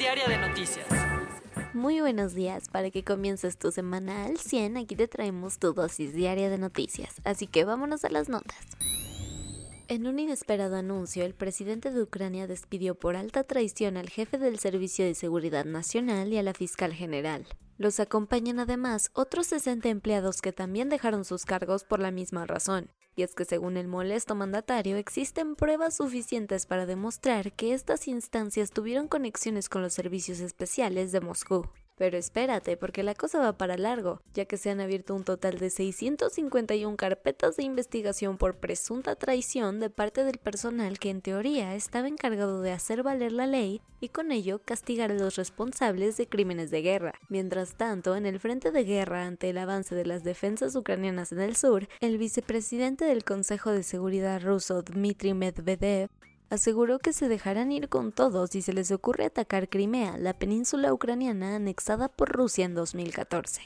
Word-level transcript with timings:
Diaria 0.00 0.26
de 0.28 0.38
noticias. 0.38 0.86
Muy 1.74 2.00
buenos 2.00 2.32
días, 2.32 2.70
para 2.70 2.90
que 2.90 3.04
comiences 3.04 3.58
tu 3.58 3.70
semana 3.70 4.24
al 4.24 4.38
100, 4.38 4.78
aquí 4.78 4.96
te 4.96 5.08
traemos 5.08 5.58
tu 5.58 5.74
dosis 5.74 6.14
diaria 6.14 6.48
de 6.48 6.56
noticias, 6.56 7.20
así 7.22 7.46
que 7.46 7.66
vámonos 7.66 8.06
a 8.06 8.08
las 8.08 8.30
notas. 8.30 8.56
En 9.88 10.06
un 10.06 10.18
inesperado 10.18 10.76
anuncio, 10.76 11.26
el 11.26 11.34
presidente 11.34 11.90
de 11.90 12.00
Ucrania 12.00 12.46
despidió 12.46 12.94
por 12.94 13.14
alta 13.14 13.44
traición 13.44 13.98
al 13.98 14.08
jefe 14.08 14.38
del 14.38 14.58
Servicio 14.58 15.04
de 15.04 15.14
Seguridad 15.14 15.66
Nacional 15.66 16.32
y 16.32 16.38
a 16.38 16.42
la 16.42 16.54
fiscal 16.54 16.94
general. 16.94 17.44
Los 17.80 17.98
acompañan 17.98 18.58
además 18.58 19.10
otros 19.14 19.46
60 19.46 19.88
empleados 19.88 20.42
que 20.42 20.52
también 20.52 20.90
dejaron 20.90 21.24
sus 21.24 21.46
cargos 21.46 21.82
por 21.82 21.98
la 21.98 22.10
misma 22.10 22.44
razón. 22.44 22.90
Y 23.16 23.22
es 23.22 23.34
que 23.34 23.46
según 23.46 23.78
el 23.78 23.88
molesto 23.88 24.34
mandatario 24.34 24.98
existen 24.98 25.56
pruebas 25.56 25.96
suficientes 25.96 26.66
para 26.66 26.84
demostrar 26.84 27.52
que 27.54 27.72
estas 27.72 28.06
instancias 28.06 28.70
tuvieron 28.70 29.08
conexiones 29.08 29.70
con 29.70 29.80
los 29.80 29.94
servicios 29.94 30.40
especiales 30.40 31.10
de 31.10 31.22
Moscú. 31.22 31.70
Pero 32.00 32.16
espérate, 32.16 32.78
porque 32.78 33.02
la 33.02 33.14
cosa 33.14 33.40
va 33.40 33.58
para 33.58 33.76
largo, 33.76 34.22
ya 34.32 34.46
que 34.46 34.56
se 34.56 34.70
han 34.70 34.80
abierto 34.80 35.14
un 35.14 35.22
total 35.22 35.58
de 35.58 35.68
651 35.68 36.96
carpetas 36.96 37.58
de 37.58 37.64
investigación 37.64 38.38
por 38.38 38.56
presunta 38.56 39.16
traición 39.16 39.80
de 39.80 39.90
parte 39.90 40.24
del 40.24 40.38
personal 40.38 40.98
que 40.98 41.10
en 41.10 41.20
teoría 41.20 41.74
estaba 41.74 42.08
encargado 42.08 42.62
de 42.62 42.72
hacer 42.72 43.02
valer 43.02 43.32
la 43.32 43.46
ley 43.46 43.82
y 44.00 44.08
con 44.08 44.32
ello 44.32 44.62
castigar 44.64 45.10
a 45.10 45.14
los 45.14 45.36
responsables 45.36 46.16
de 46.16 46.26
crímenes 46.26 46.70
de 46.70 46.80
guerra. 46.80 47.12
Mientras 47.28 47.74
tanto, 47.74 48.16
en 48.16 48.24
el 48.24 48.40
frente 48.40 48.70
de 48.70 48.84
guerra 48.84 49.26
ante 49.26 49.50
el 49.50 49.58
avance 49.58 49.94
de 49.94 50.06
las 50.06 50.24
defensas 50.24 50.74
ucranianas 50.76 51.32
en 51.32 51.40
el 51.40 51.54
sur, 51.54 51.86
el 52.00 52.16
vicepresidente 52.16 53.04
del 53.04 53.24
Consejo 53.24 53.72
de 53.72 53.82
Seguridad 53.82 54.40
ruso 54.40 54.80
Dmitry 54.80 55.34
Medvedev 55.34 56.08
aseguró 56.50 56.98
que 56.98 57.12
se 57.12 57.28
dejarán 57.28 57.72
ir 57.72 57.88
con 57.88 58.12
todos 58.12 58.50
si 58.50 58.60
se 58.60 58.72
les 58.72 58.90
ocurre 58.90 59.24
atacar 59.24 59.68
Crimea, 59.68 60.18
la 60.18 60.34
península 60.34 60.92
ucraniana 60.92 61.56
anexada 61.56 62.08
por 62.08 62.30
Rusia 62.30 62.66
en 62.66 62.74
2014. 62.74 63.62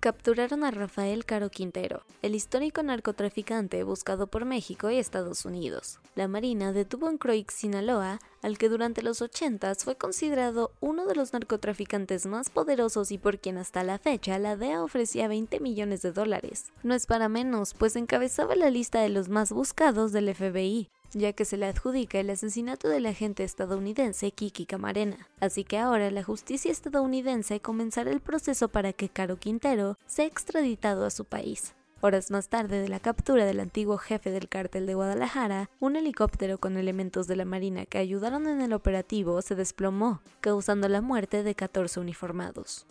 Capturaron 0.00 0.62
a 0.62 0.70
Rafael 0.70 1.24
Caro 1.24 1.50
Quintero, 1.50 2.04
el 2.22 2.36
histórico 2.36 2.84
narcotraficante 2.84 3.82
buscado 3.82 4.28
por 4.28 4.44
México 4.44 4.90
y 4.90 4.96
Estados 4.96 5.44
Unidos. 5.44 5.98
La 6.14 6.28
Marina 6.28 6.72
detuvo 6.72 7.10
en 7.10 7.18
Croix, 7.18 7.52
Sinaloa, 7.52 8.20
al 8.40 8.58
que 8.58 8.68
durante 8.68 9.02
los 9.02 9.22
80 9.22 9.74
fue 9.74 9.96
considerado 9.96 10.70
uno 10.78 11.04
de 11.06 11.16
los 11.16 11.32
narcotraficantes 11.32 12.26
más 12.26 12.48
poderosos 12.48 13.10
y 13.10 13.18
por 13.18 13.40
quien 13.40 13.58
hasta 13.58 13.82
la 13.82 13.98
fecha 13.98 14.38
la 14.38 14.56
DEA 14.56 14.84
ofrecía 14.84 15.26
20 15.26 15.58
millones 15.58 16.02
de 16.02 16.12
dólares. 16.12 16.72
No 16.84 16.94
es 16.94 17.06
para 17.06 17.28
menos, 17.28 17.74
pues 17.74 17.96
encabezaba 17.96 18.54
la 18.54 18.70
lista 18.70 19.00
de 19.00 19.08
los 19.08 19.28
más 19.28 19.50
buscados 19.50 20.12
del 20.12 20.32
FBI, 20.32 20.90
ya 21.12 21.32
que 21.32 21.44
se 21.44 21.56
le 21.56 21.66
adjudica 21.66 22.20
el 22.20 22.30
asesinato 22.30 22.88
del 22.88 23.06
agente 23.06 23.44
estadounidense 23.44 24.30
Kiki 24.30 24.66
Camarena. 24.66 25.28
Así 25.40 25.64
que 25.64 25.78
ahora 25.78 26.10
la 26.10 26.22
justicia 26.22 26.70
estadounidense 26.70 27.60
comenzará 27.60 28.10
el 28.10 28.20
proceso 28.20 28.68
para 28.68 28.92
que 28.92 29.08
Caro 29.08 29.36
Quintero 29.36 29.98
sea 30.06 30.26
extraditado 30.26 31.04
a 31.04 31.10
su 31.10 31.24
país. 31.24 31.74
Horas 32.00 32.30
más 32.30 32.48
tarde 32.48 32.80
de 32.80 32.88
la 32.88 33.00
captura 33.00 33.44
del 33.44 33.58
antiguo 33.58 33.98
jefe 33.98 34.30
del 34.30 34.48
cártel 34.48 34.86
de 34.86 34.94
Guadalajara, 34.94 35.68
un 35.80 35.96
helicóptero 35.96 36.58
con 36.58 36.76
elementos 36.76 37.26
de 37.26 37.34
la 37.34 37.44
Marina 37.44 37.86
que 37.86 37.98
ayudaron 37.98 38.46
en 38.46 38.60
el 38.60 38.72
operativo 38.72 39.42
se 39.42 39.56
desplomó, 39.56 40.20
causando 40.40 40.88
la 40.88 41.00
muerte 41.00 41.42
de 41.42 41.56
14 41.56 41.98
uniformados. 41.98 42.86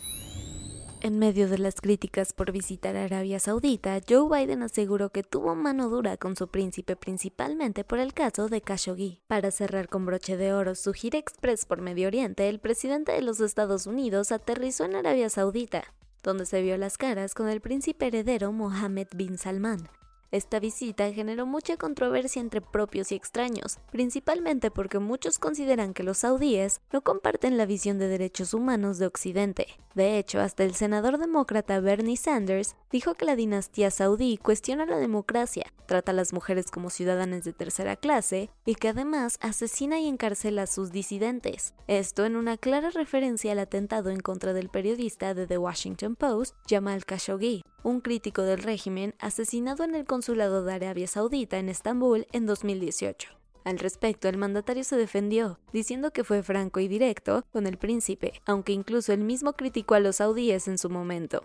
En 1.00 1.20
medio 1.20 1.48
de 1.48 1.60
las 1.60 1.80
críticas 1.80 2.34
por 2.34 2.52
visitar 2.52 2.96
Arabia 2.96 3.40
Saudita, 3.40 4.02
Joe 4.10 4.28
Biden 4.28 4.64
aseguró 4.64 5.10
que 5.10 5.22
tuvo 5.22 5.54
mano 5.54 5.90
dura 5.90 6.18
con 6.18 6.36
su 6.36 6.48
príncipe 6.48 6.96
principalmente 6.96 7.84
por 7.84 8.00
el 8.00 8.16
caso 8.16 8.50
de 8.50 8.62
Khashoggi. 8.62 9.22
Para 9.28 9.52
cerrar 9.52 9.90
con 9.90 10.08
broche 10.08 10.38
de 10.38 10.54
oro 10.54 10.74
su 10.74 10.94
gira 10.94 11.20
express 11.20 11.66
por 11.66 11.82
Medio 11.82 12.08
Oriente, 12.08 12.50
el 12.50 12.60
presidente 12.60 13.12
de 13.12 13.22
los 13.22 13.40
Estados 13.40 13.86
Unidos 13.86 14.32
aterrizó 14.32 14.86
en 14.86 14.96
Arabia 14.96 15.30
Saudita, 15.30 15.94
donde 16.24 16.48
se 16.48 16.64
vio 16.64 16.76
las 16.78 16.98
caras 16.98 17.36
con 17.36 17.48
el 17.48 17.62
príncipe 17.62 18.08
heredero 18.08 18.52
Mohammed 18.52 19.08
bin 19.16 19.38
Salman, 19.38 19.88
esta 20.32 20.60
visita 20.60 21.12
generó 21.14 21.46
mucha 21.46 21.78
controversia 21.78 22.42
entre 22.42 22.62
propios 22.62 23.12
y 23.12 23.16
extraños, 23.16 23.80
principalmente 23.92 24.72
porque 24.72 25.00
muchos 25.00 25.40
consideran 25.40 25.94
que 25.94 26.04
los 26.04 26.20
saudíes 26.20 26.82
no 26.92 27.02
comparten 27.02 27.58
la 27.58 27.66
visión 27.66 27.98
de 27.98 28.08
derechos 28.08 28.54
humanos 28.54 28.98
de 28.98 29.08
Occidente. 29.08 29.68
De 29.96 30.20
hecho, 30.20 30.40
hasta 30.40 30.64
el 30.64 30.76
senador 30.76 31.18
demócrata 31.18 31.80
Bernie 31.80 32.18
Sanders 32.18 32.76
dijo 32.92 33.16
que 33.16 33.26
la 33.26 33.36
dinastía 33.36 33.90
saudí 33.90 34.38
cuestiona 34.38 34.86
la 34.86 34.98
democracia, 34.98 35.74
trata 35.88 36.12
a 36.12 36.16
las 36.16 36.34
mujeres 36.34 36.70
como 36.70 36.90
ciudadanas 36.90 37.44
de 37.44 37.54
tercera 37.54 37.96
clase 37.96 38.52
y 38.66 38.76
que 38.76 38.90
además 38.90 39.38
asesina 39.42 40.00
y 40.00 40.08
encarcela 40.08 40.64
a 40.64 40.68
sus 40.68 40.92
disidentes. 40.92 41.74
Esto 41.88 42.26
en 42.26 42.36
una 42.36 42.58
clara 42.58 42.92
referencia 42.92 43.54
al 43.54 43.60
atentado 43.60 44.10
en 44.10 44.20
contra 44.20 44.54
del 44.54 44.70
periodista 44.70 45.34
de 45.34 45.48
The 45.48 45.58
Washington 45.58 46.16
Post, 46.16 46.56
Jamal 46.70 47.06
Khashoggi, 47.06 47.64
un 47.88 48.02
crítico 48.02 48.42
del 48.42 48.64
régimen 48.64 49.16
asesinado 49.18 49.86
en 49.86 49.96
el 49.96 50.04
consulado 50.04 50.62
de 50.66 50.74
Arabia 50.74 51.08
Saudita 51.08 51.58
en 51.58 51.70
Estambul 51.70 52.28
en 52.34 52.46
2018. 52.46 53.30
Al 53.64 53.80
respecto, 53.80 54.28
el 54.28 54.38
mandatario 54.38 54.84
se 54.84 54.98
defendió, 54.98 55.58
diciendo 55.72 56.12
que 56.12 56.26
fue 56.26 56.44
franco 56.44 56.82
y 56.82 56.90
directo 56.90 57.46
con 57.54 57.66
el 57.66 57.78
príncipe, 57.78 58.42
aunque 58.46 58.74
incluso 58.74 59.14
él 59.14 59.22
mismo 59.22 59.54
criticó 59.54 59.96
a 59.96 60.02
los 60.02 60.18
saudíes 60.18 60.68
en 60.68 60.78
su 60.78 60.90
momento. 60.90 61.44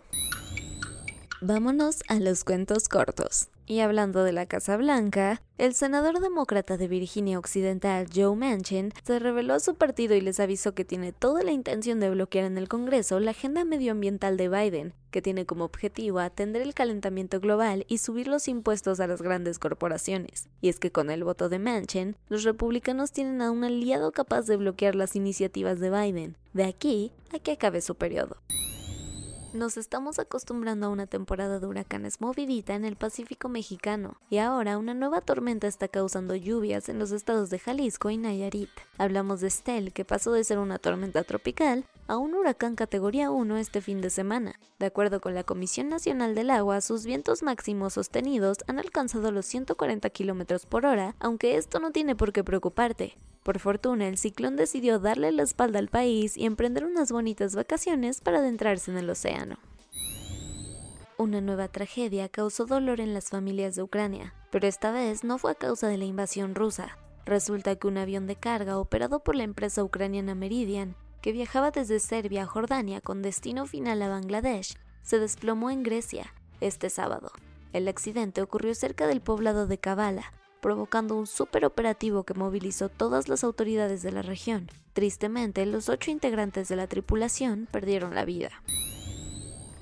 Vámonos 1.44 2.04
a 2.06 2.20
los 2.20 2.44
cuentos 2.44 2.88
cortos. 2.88 3.48
Y 3.66 3.80
hablando 3.80 4.22
de 4.22 4.30
la 4.30 4.46
Casa 4.46 4.76
Blanca, 4.76 5.42
el 5.58 5.74
senador 5.74 6.20
demócrata 6.20 6.76
de 6.76 6.86
Virginia 6.86 7.36
Occidental, 7.36 8.06
Joe 8.14 8.36
Manchin, 8.36 8.92
se 9.02 9.18
reveló 9.18 9.54
a 9.54 9.58
su 9.58 9.74
partido 9.74 10.14
y 10.14 10.20
les 10.20 10.38
avisó 10.38 10.72
que 10.72 10.84
tiene 10.84 11.12
toda 11.12 11.42
la 11.42 11.50
intención 11.50 11.98
de 11.98 12.10
bloquear 12.10 12.44
en 12.44 12.58
el 12.58 12.68
Congreso 12.68 13.18
la 13.18 13.32
agenda 13.32 13.64
medioambiental 13.64 14.36
de 14.36 14.48
Biden, 14.48 14.94
que 15.10 15.20
tiene 15.20 15.44
como 15.44 15.64
objetivo 15.64 16.20
atender 16.20 16.62
el 16.62 16.74
calentamiento 16.74 17.40
global 17.40 17.86
y 17.88 17.98
subir 17.98 18.28
los 18.28 18.46
impuestos 18.46 19.00
a 19.00 19.08
las 19.08 19.20
grandes 19.20 19.58
corporaciones. 19.58 20.48
Y 20.60 20.68
es 20.68 20.78
que 20.78 20.92
con 20.92 21.10
el 21.10 21.24
voto 21.24 21.48
de 21.48 21.58
Manchin, 21.58 22.14
los 22.28 22.44
republicanos 22.44 23.10
tienen 23.10 23.42
a 23.42 23.50
un 23.50 23.64
aliado 23.64 24.12
capaz 24.12 24.42
de 24.46 24.58
bloquear 24.58 24.94
las 24.94 25.16
iniciativas 25.16 25.80
de 25.80 25.90
Biden, 25.90 26.36
de 26.52 26.62
aquí 26.62 27.10
a 27.34 27.40
que 27.40 27.50
acabe 27.50 27.80
su 27.80 27.96
periodo. 27.96 28.36
Nos 29.52 29.76
estamos 29.76 30.18
acostumbrando 30.18 30.86
a 30.86 30.88
una 30.88 31.06
temporada 31.06 31.60
de 31.60 31.66
huracanes 31.66 32.22
movidita 32.22 32.74
en 32.74 32.86
el 32.86 32.96
Pacífico 32.96 33.50
mexicano 33.50 34.16
y 34.30 34.38
ahora 34.38 34.78
una 34.78 34.94
nueva 34.94 35.20
tormenta 35.20 35.66
está 35.66 35.88
causando 35.88 36.34
lluvias 36.34 36.88
en 36.88 36.98
los 36.98 37.12
estados 37.12 37.50
de 37.50 37.58
Jalisco 37.58 38.08
y 38.08 38.16
Nayarit. 38.16 38.70
Hablamos 38.96 39.42
de 39.42 39.48
Estel, 39.48 39.92
que 39.92 40.06
pasó 40.06 40.32
de 40.32 40.42
ser 40.44 40.58
una 40.58 40.78
tormenta 40.78 41.22
tropical 41.22 41.84
a 42.06 42.16
un 42.16 42.32
huracán 42.32 42.76
categoría 42.76 43.30
1 43.30 43.58
este 43.58 43.82
fin 43.82 44.00
de 44.00 44.08
semana. 44.08 44.58
De 44.78 44.86
acuerdo 44.86 45.20
con 45.20 45.34
la 45.34 45.44
Comisión 45.44 45.90
Nacional 45.90 46.34
del 46.34 46.48
Agua, 46.48 46.80
sus 46.80 47.04
vientos 47.04 47.42
máximos 47.42 47.92
sostenidos 47.92 48.56
han 48.68 48.78
alcanzado 48.78 49.32
los 49.32 49.44
140 49.44 50.08
km 50.08 50.64
por 50.64 50.86
hora, 50.86 51.14
aunque 51.20 51.58
esto 51.58 51.78
no 51.78 51.90
tiene 51.90 52.16
por 52.16 52.32
qué 52.32 52.42
preocuparte. 52.42 53.18
Por 53.42 53.58
fortuna, 53.58 54.06
el 54.06 54.18
ciclón 54.18 54.56
decidió 54.56 54.98
darle 54.98 55.32
la 55.32 55.42
espalda 55.42 55.78
al 55.78 55.88
país 55.88 56.36
y 56.36 56.46
emprender 56.46 56.84
unas 56.84 57.10
bonitas 57.10 57.56
vacaciones 57.56 58.20
para 58.20 58.38
adentrarse 58.38 58.90
en 58.90 58.98
el 58.98 59.10
océano. 59.10 59.58
Una 61.18 61.40
nueva 61.40 61.68
tragedia 61.68 62.28
causó 62.28 62.66
dolor 62.66 63.00
en 63.00 63.14
las 63.14 63.30
familias 63.30 63.74
de 63.74 63.82
Ucrania, 63.82 64.34
pero 64.50 64.66
esta 64.66 64.90
vez 64.92 65.24
no 65.24 65.38
fue 65.38 65.52
a 65.52 65.56
causa 65.56 65.88
de 65.88 65.98
la 65.98 66.04
invasión 66.04 66.54
rusa. 66.54 66.98
Resulta 67.24 67.76
que 67.76 67.86
un 67.86 67.98
avión 67.98 68.26
de 68.26 68.36
carga 68.36 68.78
operado 68.78 69.20
por 69.20 69.34
la 69.34 69.44
empresa 69.44 69.84
ucraniana 69.84 70.34
Meridian, 70.34 70.96
que 71.20 71.32
viajaba 71.32 71.70
desde 71.70 72.00
Serbia 72.00 72.42
a 72.42 72.46
Jordania 72.46 73.00
con 73.00 73.22
destino 73.22 73.66
final 73.66 74.02
a 74.02 74.08
Bangladesh, 74.08 74.76
se 75.02 75.18
desplomó 75.18 75.70
en 75.70 75.82
Grecia 75.82 76.34
este 76.60 76.90
sábado. 76.90 77.30
El 77.72 77.88
accidente 77.88 78.42
ocurrió 78.42 78.74
cerca 78.74 79.06
del 79.06 79.20
poblado 79.20 79.66
de 79.66 79.78
Kavala, 79.78 80.32
provocando 80.62 81.16
un 81.16 81.26
superoperativo 81.26 82.22
que 82.22 82.32
movilizó 82.32 82.88
todas 82.88 83.28
las 83.28 83.44
autoridades 83.44 84.02
de 84.02 84.12
la 84.12 84.22
región. 84.22 84.70
Tristemente, 84.94 85.66
los 85.66 85.90
ocho 85.90 86.10
integrantes 86.10 86.68
de 86.68 86.76
la 86.76 86.86
tripulación 86.86 87.68
perdieron 87.70 88.14
la 88.14 88.24
vida. 88.24 88.50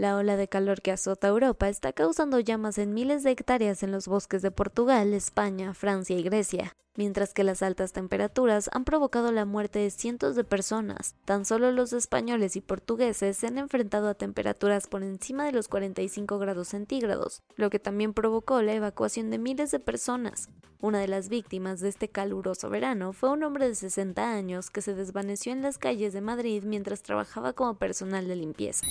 La 0.00 0.16
ola 0.16 0.38
de 0.38 0.48
calor 0.48 0.80
que 0.80 0.92
azota 0.92 1.28
Europa 1.28 1.68
está 1.68 1.92
causando 1.92 2.40
llamas 2.40 2.78
en 2.78 2.94
miles 2.94 3.22
de 3.22 3.32
hectáreas 3.32 3.82
en 3.82 3.92
los 3.92 4.08
bosques 4.08 4.40
de 4.40 4.50
Portugal, 4.50 5.12
España, 5.12 5.74
Francia 5.74 6.16
y 6.16 6.22
Grecia, 6.22 6.74
mientras 6.96 7.34
que 7.34 7.44
las 7.44 7.62
altas 7.62 7.92
temperaturas 7.92 8.70
han 8.72 8.86
provocado 8.86 9.30
la 9.30 9.44
muerte 9.44 9.78
de 9.80 9.90
cientos 9.90 10.36
de 10.36 10.42
personas. 10.42 11.16
Tan 11.26 11.44
solo 11.44 11.70
los 11.70 11.92
españoles 11.92 12.56
y 12.56 12.62
portugueses 12.62 13.36
se 13.36 13.48
han 13.48 13.58
enfrentado 13.58 14.08
a 14.08 14.14
temperaturas 14.14 14.86
por 14.86 15.02
encima 15.02 15.44
de 15.44 15.52
los 15.52 15.68
45 15.68 16.38
grados 16.38 16.68
centígrados, 16.68 17.42
lo 17.56 17.68
que 17.68 17.78
también 17.78 18.14
provocó 18.14 18.62
la 18.62 18.72
evacuación 18.72 19.28
de 19.28 19.36
miles 19.36 19.70
de 19.70 19.80
personas. 19.80 20.48
Una 20.80 21.00
de 21.00 21.08
las 21.08 21.28
víctimas 21.28 21.80
de 21.80 21.90
este 21.90 22.08
caluroso 22.08 22.70
verano 22.70 23.12
fue 23.12 23.28
un 23.28 23.42
hombre 23.42 23.68
de 23.68 23.74
60 23.74 24.32
años 24.32 24.70
que 24.70 24.80
se 24.80 24.94
desvaneció 24.94 25.52
en 25.52 25.60
las 25.60 25.76
calles 25.76 26.14
de 26.14 26.22
Madrid 26.22 26.62
mientras 26.64 27.02
trabajaba 27.02 27.52
como 27.52 27.74
personal 27.74 28.26
de 28.28 28.36
limpieza. 28.36 28.86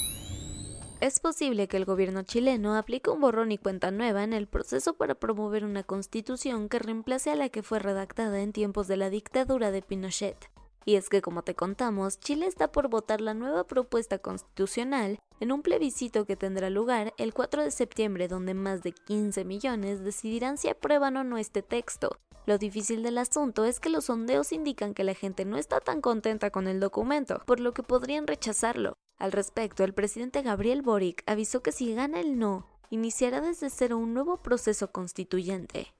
Es 1.01 1.21
posible 1.21 1.69
que 1.69 1.77
el 1.77 1.85
gobierno 1.85 2.23
chileno 2.23 2.75
aplique 2.75 3.09
un 3.09 3.21
borrón 3.21 3.53
y 3.53 3.57
cuenta 3.57 3.89
nueva 3.89 4.25
en 4.25 4.33
el 4.33 4.47
proceso 4.47 4.95
para 4.95 5.15
promover 5.15 5.63
una 5.63 5.81
constitución 5.81 6.67
que 6.67 6.77
reemplace 6.77 7.29
a 7.29 7.37
la 7.37 7.47
que 7.47 7.63
fue 7.63 7.79
redactada 7.79 8.41
en 8.41 8.51
tiempos 8.51 8.89
de 8.89 8.97
la 8.97 9.09
dictadura 9.09 9.71
de 9.71 9.81
Pinochet. 9.81 10.51
Y 10.83 10.95
es 10.95 11.07
que, 11.07 11.21
como 11.21 11.41
te 11.41 11.55
contamos, 11.55 12.19
Chile 12.19 12.47
está 12.47 12.73
por 12.73 12.89
votar 12.89 13.21
la 13.21 13.33
nueva 13.33 13.65
propuesta 13.65 14.17
constitucional 14.17 15.19
en 15.39 15.53
un 15.53 15.61
plebiscito 15.61 16.25
que 16.25 16.35
tendrá 16.35 16.69
lugar 16.69 17.13
el 17.17 17.33
4 17.33 17.63
de 17.63 17.71
septiembre, 17.71 18.27
donde 18.27 18.53
más 18.53 18.83
de 18.83 18.91
15 18.91 19.45
millones 19.45 20.03
decidirán 20.03 20.57
si 20.57 20.67
aprueban 20.67 21.15
o 21.15 21.23
no 21.23 21.37
este 21.37 21.61
texto. 21.61 22.17
Lo 22.45 22.57
difícil 22.57 23.03
del 23.03 23.19
asunto 23.19 23.63
es 23.63 23.79
que 23.79 23.89
los 23.89 24.05
sondeos 24.05 24.51
indican 24.51 24.93
que 24.93 25.05
la 25.05 25.13
gente 25.13 25.45
no 25.45 25.55
está 25.55 25.79
tan 25.79 26.01
contenta 26.01 26.49
con 26.49 26.67
el 26.67 26.81
documento, 26.81 27.41
por 27.45 27.61
lo 27.61 27.73
que 27.73 27.83
podrían 27.83 28.27
rechazarlo. 28.27 28.95
Al 29.19 29.33
respecto, 29.33 29.83
el 29.83 29.93
presidente 29.93 30.41
Gabriel 30.41 30.81
Boric 30.81 31.23
avisó 31.25 31.61
que 31.61 31.73
si 31.73 31.93
gana 31.93 32.21
el 32.21 32.39
no, 32.39 32.65
iniciará 32.89 33.41
desde 33.41 33.69
cero 33.69 33.97
un 33.97 34.13
nuevo 34.13 34.37
proceso 34.37 34.91
constituyente. 34.93 35.93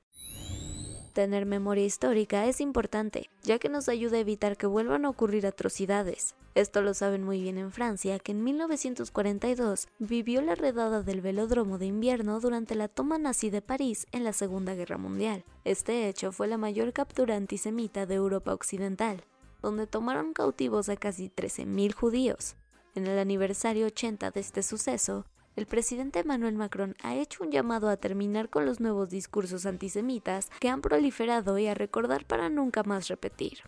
Tener 1.14 1.46
memoria 1.46 1.84
histórica 1.84 2.46
es 2.46 2.62
importante, 2.62 3.30
ya 3.44 3.60
que 3.60 3.68
nos 3.68 3.90
ayuda 3.90 4.16
a 4.16 4.22
evitar 4.22 4.56
que 4.56 4.68
vuelvan 4.68 5.04
a 5.04 5.10
ocurrir 5.10 5.46
atrocidades. 5.46 6.36
Esto 6.56 6.82
lo 6.82 6.94
saben 6.94 7.24
muy 7.24 7.42
bien 7.42 7.58
en 7.58 7.72
Francia, 7.74 8.20
que 8.20 8.32
en 8.32 8.42
1942 8.42 9.90
vivió 10.00 10.42
la 10.42 10.56
redada 10.56 11.04
del 11.04 11.20
velódromo 11.20 11.78
de 11.78 11.88
invierno 11.88 12.40
durante 12.40 12.74
la 12.74 12.88
toma 12.88 13.18
nazi 13.18 13.50
de 13.50 13.62
París 13.62 14.08
en 14.14 14.24
la 14.24 14.32
Segunda 14.32 14.76
Guerra 14.76 14.98
Mundial. 14.98 15.44
Este 15.66 16.08
hecho 16.08 16.32
fue 16.32 16.48
la 16.48 16.58
mayor 16.58 16.94
captura 16.94 17.36
antisemita 17.36 18.06
de 18.06 18.16
Europa 18.16 18.54
Occidental, 18.54 19.26
donde 19.62 19.88
tomaron 19.88 20.32
cautivos 20.32 20.88
a 20.88 20.96
casi 20.96 21.30
13.000 21.30 21.94
judíos. 21.94 22.56
En 23.00 23.08
el 23.08 23.18
aniversario 23.18 23.86
80 23.86 24.32
de 24.32 24.42
este 24.42 24.62
suceso, 24.62 25.26
el 25.56 25.68
presidente 25.68 26.20
Emmanuel 26.20 26.56
Macron 26.56 26.98
ha 27.02 27.16
hecho 27.16 27.46
un 27.46 27.50
llamado 27.50 27.88
a 27.88 27.96
terminar 27.96 28.50
con 28.50 28.66
los 28.66 28.82
nuevos 28.82 29.10
discursos 29.10 29.66
antisemitas 29.66 30.50
que 30.60 30.68
han 30.68 30.82
proliferado 30.82 31.58
y 31.58 31.68
a 31.68 31.74
recordar 31.74 32.26
para 32.26 32.50
nunca 32.50 32.84
más 32.84 33.08
repetir. 33.08 33.60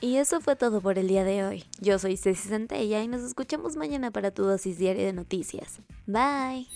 Y 0.00 0.18
eso 0.18 0.40
fue 0.40 0.54
todo 0.54 0.80
por 0.80 1.00
el 1.00 1.08
día 1.08 1.24
de 1.24 1.42
hoy. 1.42 1.64
Yo 1.80 1.98
soy 1.98 2.16
Ceci 2.16 2.48
Centella 2.48 3.02
y 3.02 3.08
nos 3.08 3.22
escuchamos 3.22 3.74
mañana 3.74 4.12
para 4.12 4.30
tu 4.30 4.44
dosis 4.44 4.78
diaria 4.78 5.04
de 5.04 5.12
noticias. 5.12 5.80
Bye. 6.06 6.68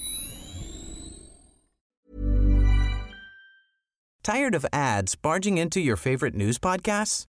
Tired 4.25 4.57
of 4.57 4.67
ads 4.73 5.15
barging 5.15 5.59
into 5.59 5.79
your 5.79 5.97
favorite 5.97 6.35
news 6.35 6.59
podcasts? 6.59 7.29